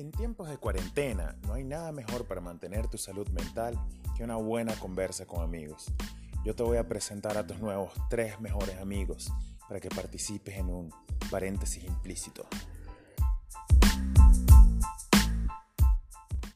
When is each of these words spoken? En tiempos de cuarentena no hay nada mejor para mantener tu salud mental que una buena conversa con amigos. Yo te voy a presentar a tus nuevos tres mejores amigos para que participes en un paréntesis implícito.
En 0.00 0.12
tiempos 0.12 0.48
de 0.48 0.56
cuarentena 0.56 1.36
no 1.42 1.52
hay 1.52 1.62
nada 1.62 1.92
mejor 1.92 2.24
para 2.24 2.40
mantener 2.40 2.88
tu 2.88 2.96
salud 2.96 3.28
mental 3.28 3.78
que 4.16 4.24
una 4.24 4.36
buena 4.36 4.74
conversa 4.76 5.26
con 5.26 5.42
amigos. 5.42 5.92
Yo 6.42 6.56
te 6.56 6.62
voy 6.62 6.78
a 6.78 6.88
presentar 6.88 7.36
a 7.36 7.46
tus 7.46 7.58
nuevos 7.58 7.92
tres 8.08 8.40
mejores 8.40 8.78
amigos 8.78 9.30
para 9.68 9.78
que 9.78 9.90
participes 9.90 10.56
en 10.56 10.70
un 10.70 10.94
paréntesis 11.30 11.84
implícito. 11.84 12.48